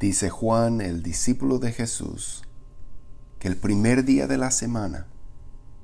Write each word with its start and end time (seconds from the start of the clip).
Dice 0.00 0.30
Juan, 0.30 0.80
el 0.80 1.02
discípulo 1.02 1.58
de 1.58 1.72
Jesús, 1.72 2.44
que 3.38 3.48
el 3.48 3.58
primer 3.58 4.06
día 4.06 4.26
de 4.26 4.38
la 4.38 4.50
semana, 4.50 5.08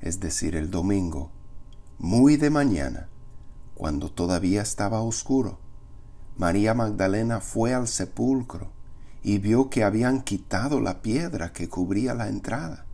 es 0.01 0.21
decir, 0.21 0.57
el 0.57 0.71
domingo, 0.71 1.31
muy 1.99 2.39
de 2.39 2.49
mañana, 2.49 3.11
cuando 3.75 4.11
todavía 4.11 4.63
estaba 4.63 5.03
oscuro, 5.03 5.59
María 6.39 6.73
Magdalena 6.73 7.43
fue 7.43 7.75
al 7.75 7.89
sepulcro 7.89 8.73
y 9.23 9.37
vio 9.37 9.69
que 9.69 9.85
habían 9.85 10.23
quitado 10.23 10.81
la 10.81 11.03
piedra 11.03 11.53
que 11.53 11.69
cubría 11.69 12.15
la 12.15 12.29
entrada. 12.29 12.87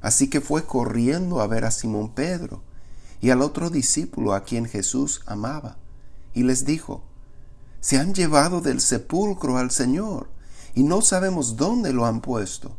Así 0.00 0.30
que 0.30 0.40
fue 0.40 0.64
corriendo 0.64 1.42
a 1.42 1.48
ver 1.48 1.66
a 1.66 1.70
Simón 1.70 2.14
Pedro 2.14 2.62
y 3.20 3.28
al 3.28 3.42
otro 3.42 3.68
discípulo 3.68 4.32
a 4.32 4.44
quien 4.44 4.64
Jesús 4.64 5.20
amaba, 5.26 5.76
y 6.32 6.44
les 6.44 6.64
dijo, 6.64 7.04
se 7.80 7.98
han 7.98 8.14
llevado 8.14 8.60
del 8.60 8.80
sepulcro 8.80 9.56
al 9.56 9.70
Señor 9.70 10.28
y 10.74 10.82
no 10.82 11.02
sabemos 11.02 11.56
dónde 11.56 11.92
lo 11.92 12.06
han 12.06 12.20
puesto. 12.20 12.76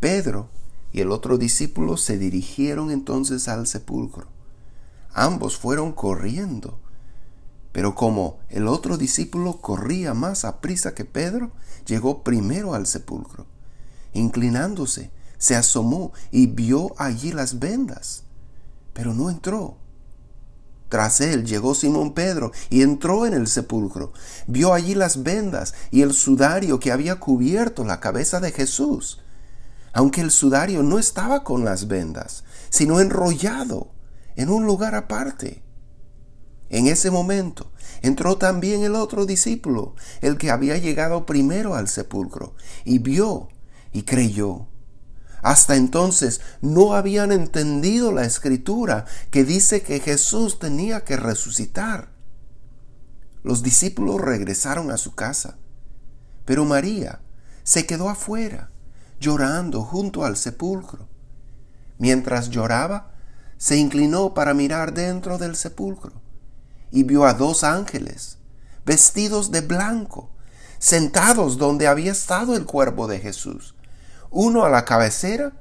Pedro 0.00 0.48
y 0.92 1.00
el 1.00 1.10
otro 1.10 1.38
discípulo 1.38 1.96
se 1.96 2.18
dirigieron 2.18 2.90
entonces 2.90 3.48
al 3.48 3.66
sepulcro. 3.66 4.26
Ambos 5.12 5.56
fueron 5.56 5.92
corriendo, 5.92 6.78
pero 7.72 7.94
como 7.94 8.38
el 8.48 8.68
otro 8.68 8.96
discípulo 8.96 9.60
corría 9.60 10.14
más 10.14 10.44
a 10.44 10.60
prisa 10.60 10.94
que 10.94 11.04
Pedro, 11.04 11.52
llegó 11.86 12.22
primero 12.22 12.74
al 12.74 12.86
sepulcro. 12.86 13.46
Inclinándose, 14.12 15.10
se 15.38 15.56
asomó 15.56 16.12
y 16.30 16.46
vio 16.46 16.92
allí 16.98 17.32
las 17.32 17.58
vendas, 17.58 18.24
pero 18.92 19.14
no 19.14 19.30
entró. 19.30 19.76
Tras 20.88 21.20
él 21.20 21.44
llegó 21.44 21.74
Simón 21.74 22.14
Pedro 22.14 22.52
y 22.70 22.82
entró 22.82 23.26
en 23.26 23.34
el 23.34 23.46
sepulcro. 23.46 24.12
Vio 24.46 24.72
allí 24.72 24.94
las 24.94 25.22
vendas 25.22 25.74
y 25.90 26.02
el 26.02 26.14
sudario 26.14 26.80
que 26.80 26.92
había 26.92 27.16
cubierto 27.16 27.84
la 27.84 28.00
cabeza 28.00 28.40
de 28.40 28.52
Jesús, 28.52 29.20
aunque 29.92 30.20
el 30.20 30.30
sudario 30.30 30.82
no 30.82 30.98
estaba 30.98 31.44
con 31.44 31.64
las 31.64 31.88
vendas, 31.88 32.44
sino 32.70 33.00
enrollado 33.00 33.92
en 34.36 34.48
un 34.48 34.66
lugar 34.66 34.94
aparte. 34.94 35.62
En 36.70 36.86
ese 36.86 37.10
momento 37.10 37.72
entró 38.02 38.36
también 38.36 38.82
el 38.82 38.94
otro 38.94 39.26
discípulo, 39.26 39.94
el 40.20 40.38
que 40.38 40.50
había 40.50 40.76
llegado 40.76 41.26
primero 41.26 41.74
al 41.74 41.88
sepulcro, 41.88 42.54
y 42.84 42.98
vio 42.98 43.48
y 43.92 44.02
creyó. 44.02 44.68
Hasta 45.42 45.76
entonces 45.76 46.40
no 46.60 46.94
habían 46.94 47.32
entendido 47.32 48.12
la 48.12 48.24
escritura 48.24 49.04
que 49.30 49.44
dice 49.44 49.82
que 49.82 50.00
Jesús 50.00 50.58
tenía 50.58 51.04
que 51.04 51.16
resucitar. 51.16 52.10
Los 53.42 53.62
discípulos 53.62 54.20
regresaron 54.20 54.90
a 54.90 54.96
su 54.96 55.14
casa, 55.14 55.56
pero 56.44 56.64
María 56.64 57.20
se 57.62 57.86
quedó 57.86 58.08
afuera, 58.08 58.70
llorando 59.20 59.84
junto 59.84 60.24
al 60.24 60.36
sepulcro. 60.36 61.08
Mientras 61.98 62.50
lloraba, 62.50 63.12
se 63.56 63.76
inclinó 63.76 64.34
para 64.34 64.54
mirar 64.54 64.92
dentro 64.92 65.38
del 65.38 65.56
sepulcro 65.56 66.12
y 66.90 67.02
vio 67.02 67.26
a 67.26 67.34
dos 67.34 67.64
ángeles, 67.64 68.38
vestidos 68.84 69.50
de 69.50 69.60
blanco, 69.60 70.30
sentados 70.78 71.58
donde 71.58 71.86
había 71.86 72.12
estado 72.12 72.56
el 72.56 72.64
cuerpo 72.64 73.06
de 73.06 73.18
Jesús 73.18 73.74
uno 74.30 74.64
a 74.64 74.68
la 74.68 74.84
cabecera 74.84 75.52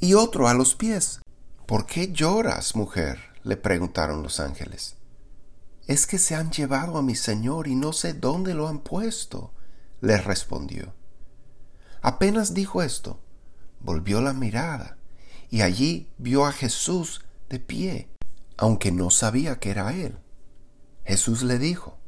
y 0.00 0.14
otro 0.14 0.48
a 0.48 0.54
los 0.54 0.74
pies. 0.74 1.20
¿Por 1.66 1.86
qué 1.86 2.12
lloras, 2.12 2.76
mujer? 2.76 3.20
le 3.42 3.56
preguntaron 3.56 4.22
los 4.22 4.40
ángeles. 4.40 4.96
Es 5.86 6.06
que 6.06 6.18
se 6.18 6.34
han 6.34 6.50
llevado 6.50 6.98
a 6.98 7.02
mi 7.02 7.14
Señor 7.14 7.68
y 7.68 7.76
no 7.76 7.92
sé 7.92 8.12
dónde 8.12 8.54
lo 8.54 8.66
han 8.66 8.80
puesto, 8.80 9.52
le 10.00 10.18
respondió. 10.18 10.92
Apenas 12.02 12.54
dijo 12.54 12.82
esto, 12.82 13.20
volvió 13.80 14.20
la 14.20 14.32
mirada 14.32 14.96
y 15.48 15.62
allí 15.62 16.10
vio 16.18 16.44
a 16.44 16.52
Jesús 16.52 17.24
de 17.48 17.60
pie, 17.60 18.08
aunque 18.56 18.90
no 18.90 19.10
sabía 19.10 19.60
que 19.60 19.70
era 19.70 19.92
él. 19.92 20.18
Jesús 21.04 21.42
le 21.42 21.58
dijo, 21.58 21.98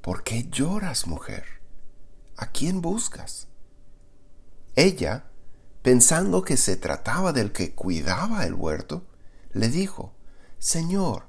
¿Por 0.00 0.24
qué 0.24 0.48
lloras, 0.50 1.06
mujer? 1.06 1.44
¿A 2.36 2.46
quién 2.46 2.80
buscas? 2.80 3.46
Ella, 4.74 5.26
pensando 5.82 6.42
que 6.42 6.56
se 6.56 6.76
trataba 6.76 7.32
del 7.32 7.52
que 7.52 7.74
cuidaba 7.74 8.46
el 8.46 8.54
huerto, 8.54 9.04
le 9.52 9.68
dijo, 9.68 10.14
Señor, 10.58 11.24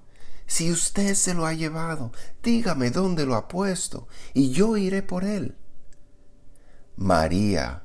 si 0.46 0.72
usted 0.72 1.16
se 1.16 1.34
lo 1.34 1.46
ha 1.46 1.54
llevado, 1.54 2.12
dígame 2.44 2.92
dónde 2.92 3.26
lo 3.26 3.36
ha 3.36 3.48
puesto, 3.48 4.08
y 4.34 4.52
yo 4.52 4.78
iré 4.78 5.02
por 5.02 5.24
él. 5.24 5.58
María, 6.96 7.84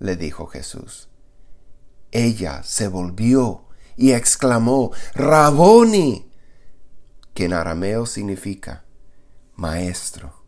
le 0.00 0.16
dijo 0.16 0.46
Jesús. 0.46 1.08
Ella 2.10 2.62
se 2.64 2.88
volvió 2.88 3.68
y 3.96 4.12
exclamó, 4.12 4.92
Raboni, 5.14 6.30
que 7.34 7.44
en 7.44 7.52
arameo 7.52 8.06
significa 8.06 8.84
maestro. 9.54 10.46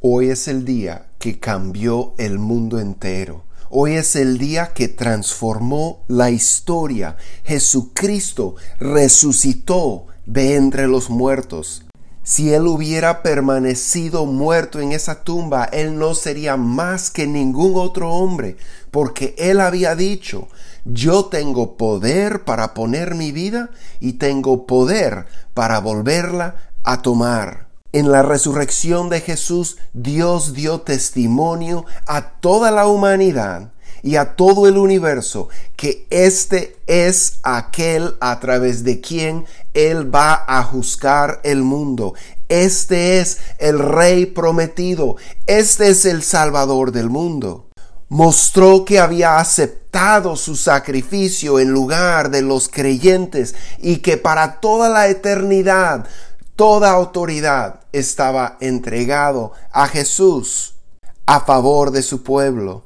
Hoy 0.00 0.30
es 0.30 0.48
el 0.48 0.64
día 0.64 1.12
que 1.18 1.38
cambió 1.38 2.14
el 2.18 2.38
mundo 2.38 2.78
entero 2.78 3.44
Hoy 3.74 3.94
es 3.94 4.16
el 4.16 4.36
día 4.36 4.74
que 4.74 4.88
transformó 4.88 6.04
la 6.06 6.28
historia. 6.28 7.16
Jesucristo 7.42 8.54
resucitó 8.78 10.08
de 10.26 10.56
entre 10.56 10.88
los 10.88 11.08
muertos. 11.08 11.82
Si 12.22 12.52
él 12.52 12.66
hubiera 12.66 13.22
permanecido 13.22 14.26
muerto 14.26 14.78
en 14.78 14.92
esa 14.92 15.24
tumba, 15.24 15.64
él 15.64 15.98
no 15.98 16.14
sería 16.14 16.58
más 16.58 17.10
que 17.10 17.26
ningún 17.26 17.72
otro 17.76 18.10
hombre, 18.12 18.58
porque 18.90 19.34
él 19.38 19.58
había 19.58 19.96
dicho, 19.96 20.48
yo 20.84 21.24
tengo 21.24 21.78
poder 21.78 22.44
para 22.44 22.74
poner 22.74 23.14
mi 23.14 23.32
vida 23.32 23.70
y 24.00 24.12
tengo 24.12 24.66
poder 24.66 25.24
para 25.54 25.78
volverla 25.78 26.56
a 26.84 27.00
tomar. 27.00 27.71
En 27.92 28.10
la 28.10 28.22
resurrección 28.22 29.10
de 29.10 29.20
Jesús, 29.20 29.76
Dios 29.92 30.54
dio 30.54 30.80
testimonio 30.80 31.84
a 32.06 32.30
toda 32.40 32.70
la 32.70 32.86
humanidad 32.86 33.72
y 34.02 34.16
a 34.16 34.34
todo 34.34 34.66
el 34.66 34.78
universo 34.78 35.50
que 35.76 36.06
este 36.08 36.78
es 36.86 37.40
aquel 37.42 38.16
a 38.20 38.40
través 38.40 38.82
de 38.82 39.02
quien 39.02 39.44
Él 39.74 40.12
va 40.12 40.42
a 40.48 40.62
juzgar 40.62 41.40
el 41.44 41.62
mundo. 41.62 42.14
Este 42.48 43.20
es 43.20 43.38
el 43.58 43.78
Rey 43.78 44.24
prometido. 44.24 45.16
Este 45.46 45.90
es 45.90 46.06
el 46.06 46.22
Salvador 46.22 46.92
del 46.92 47.10
mundo. 47.10 47.68
Mostró 48.08 48.86
que 48.86 49.00
había 49.00 49.38
aceptado 49.38 50.36
su 50.36 50.56
sacrificio 50.56 51.58
en 51.60 51.70
lugar 51.70 52.30
de 52.30 52.40
los 52.40 52.70
creyentes 52.70 53.54
y 53.78 53.98
que 53.98 54.16
para 54.16 54.60
toda 54.60 54.88
la 54.88 55.08
eternidad 55.08 56.06
toda 56.56 56.90
autoridad 56.90 57.80
estaba 57.92 58.56
entregado 58.60 59.52
a 59.70 59.88
Jesús 59.88 60.74
a 61.26 61.40
favor 61.40 61.90
de 61.90 62.02
su 62.02 62.22
pueblo. 62.22 62.84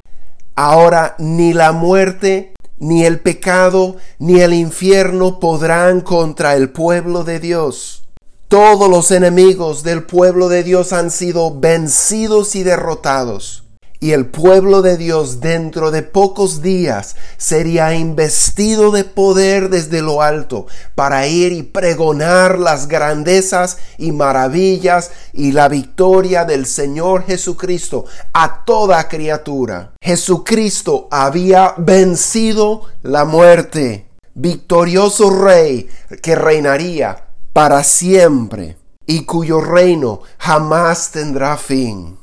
Ahora 0.54 1.14
ni 1.18 1.52
la 1.52 1.72
muerte, 1.72 2.54
ni 2.78 3.04
el 3.04 3.20
pecado, 3.20 3.96
ni 4.18 4.40
el 4.40 4.54
infierno 4.54 5.40
podrán 5.40 6.00
contra 6.00 6.56
el 6.56 6.70
pueblo 6.70 7.24
de 7.24 7.40
Dios. 7.40 8.04
Todos 8.48 8.88
los 8.88 9.10
enemigos 9.10 9.82
del 9.82 10.04
pueblo 10.04 10.48
de 10.48 10.62
Dios 10.62 10.92
han 10.92 11.10
sido 11.10 11.58
vencidos 11.58 12.54
y 12.54 12.62
derrotados 12.62 13.65
y 14.00 14.12
el 14.12 14.26
pueblo 14.26 14.82
de 14.82 14.96
Dios 14.96 15.40
dentro 15.40 15.90
de 15.90 16.02
pocos 16.02 16.62
días 16.62 17.16
sería 17.36 17.94
investido 17.94 18.90
de 18.90 19.04
poder 19.04 19.70
desde 19.70 20.02
lo 20.02 20.22
alto 20.22 20.66
para 20.94 21.26
ir 21.26 21.52
y 21.52 21.62
pregonar 21.62 22.58
las 22.58 22.88
grandezas 22.88 23.78
y 23.98 24.12
maravillas 24.12 25.10
y 25.32 25.52
la 25.52 25.68
victoria 25.68 26.44
del 26.44 26.66
Señor 26.66 27.24
Jesucristo 27.24 28.04
a 28.32 28.64
toda 28.64 29.08
criatura. 29.08 29.92
Jesucristo 30.00 31.08
había 31.10 31.74
vencido 31.78 32.82
la 33.02 33.24
muerte, 33.24 34.06
victorioso 34.34 35.30
rey 35.30 35.88
que 36.22 36.34
reinaría 36.34 37.24
para 37.52 37.82
siempre 37.84 38.76
y 39.06 39.24
cuyo 39.24 39.60
reino 39.60 40.20
jamás 40.38 41.10
tendrá 41.10 41.56
fin. 41.56 42.18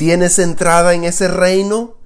¿Tienes 0.00 0.38
entrada 0.38 0.94
en 0.94 1.04
ese 1.04 1.28
reino? 1.28 1.96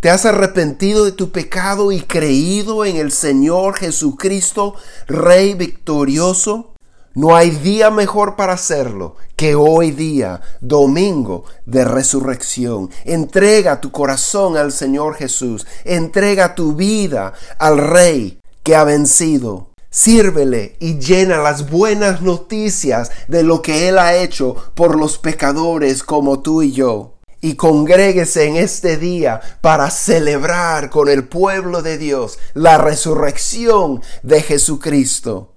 ¿Te 0.00 0.08
has 0.08 0.24
arrepentido 0.24 1.04
de 1.04 1.12
tu 1.12 1.32
pecado 1.32 1.92
y 1.92 2.00
creído 2.00 2.86
en 2.86 2.96
el 2.96 3.12
Señor 3.12 3.74
Jesucristo, 3.74 4.74
Rey 5.06 5.52
victorioso? 5.52 6.72
No 7.14 7.36
hay 7.36 7.50
día 7.50 7.90
mejor 7.90 8.36
para 8.36 8.54
hacerlo 8.54 9.16
que 9.36 9.54
hoy 9.54 9.90
día, 9.90 10.40
domingo 10.62 11.44
de 11.66 11.84
resurrección. 11.84 12.88
Entrega 13.04 13.82
tu 13.82 13.92
corazón 13.92 14.56
al 14.56 14.72
Señor 14.72 15.16
Jesús. 15.16 15.66
Entrega 15.84 16.54
tu 16.54 16.74
vida 16.74 17.34
al 17.58 17.76
Rey 17.76 18.40
que 18.62 18.76
ha 18.76 18.84
vencido. 18.84 19.72
Sírvele 19.90 20.78
y 20.80 20.98
llena 20.98 21.36
las 21.36 21.68
buenas 21.68 22.22
noticias 22.22 23.10
de 23.28 23.42
lo 23.42 23.60
que 23.60 23.90
Él 23.90 23.98
ha 23.98 24.16
hecho 24.16 24.56
por 24.74 24.98
los 24.98 25.18
pecadores 25.18 26.02
como 26.02 26.40
tú 26.40 26.62
y 26.62 26.72
yo 26.72 27.12
y 27.42 27.56
congréguese 27.56 28.44
en 28.44 28.56
este 28.56 28.96
día 28.96 29.40
para 29.60 29.90
celebrar 29.90 30.88
con 30.88 31.08
el 31.08 31.24
pueblo 31.28 31.82
de 31.82 31.98
Dios 31.98 32.38
la 32.54 32.78
resurrección 32.78 34.00
de 34.22 34.42
Jesucristo. 34.42 35.50